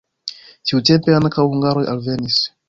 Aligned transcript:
Tiutempe 0.69 1.13
ankaŭ 1.19 1.45
hungaroj 1.53 1.85
alvenis. 1.93 2.41